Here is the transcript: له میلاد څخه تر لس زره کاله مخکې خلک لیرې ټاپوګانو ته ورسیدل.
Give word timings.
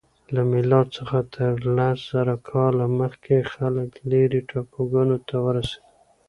له 0.33 0.41
میلاد 0.51 0.87
څخه 0.97 1.17
تر 1.35 1.53
لس 1.77 1.97
زره 2.13 2.35
کاله 2.49 2.85
مخکې 2.99 3.37
خلک 3.53 3.89
لیرې 4.11 4.41
ټاپوګانو 4.49 5.17
ته 5.27 5.35
ورسیدل. 5.45 5.81